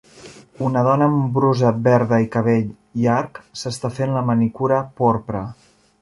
Una 0.67 0.81
dona 0.85 1.09
amb 1.09 1.27
brusa 1.35 1.73
verda 1.87 2.19
i 2.23 2.27
cabell 2.37 2.73
llarg 3.03 3.39
s'està 3.65 3.93
fent 3.99 4.17
la 4.19 4.25
manicura 4.31 4.81
porpra. 5.03 5.45